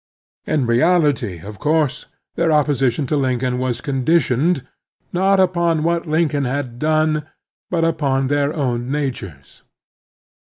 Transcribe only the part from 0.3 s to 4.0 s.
In reality, of course, their opposition to Lincoln was